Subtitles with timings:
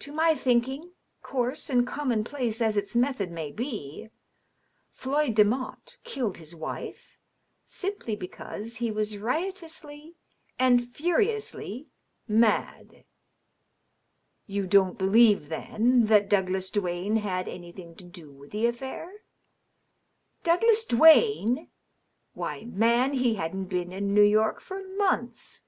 [0.00, 0.92] To my thinking,
[1.22, 4.10] coarse and commonplace as its method may be,
[4.92, 7.16] Floyd Demotte killed his wife
[7.64, 10.16] simply because he was riotously
[10.58, 11.86] and furiously
[12.28, 13.06] mad.""
[14.46, 19.10] You don't believe, then, that Douglas Duane had anything to do with the affau
[20.44, 21.68] ?""Douglas Duane!
[22.34, 25.62] Why, man, he hadn't been in New York for months.